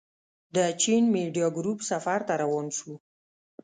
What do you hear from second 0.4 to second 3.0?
د چين ميډيا ګروپ سفر ته روان شوو.